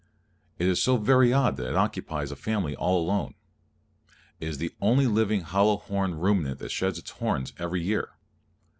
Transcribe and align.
It 0.57 0.65
is 0.67 0.81
so 0.81 0.97
very 0.97 1.31
odd 1.31 1.57
that 1.57 1.69
it 1.69 1.75
occupies 1.75 2.31
a 2.31 2.35
Family 2.35 2.75
all 2.75 2.99
alone. 2.99 3.35
It 4.39 4.47
is 4.47 4.57
the 4.57 4.73
only 4.81 5.05
living 5.05 5.41
hollow 5.41 5.77
horned 5.77 6.23
ruminant 6.23 6.57
that 6.57 6.71
sheds 6.71 6.97
its 6.97 7.11
horns, 7.11 7.53
every 7.59 7.83
year. 7.83 8.09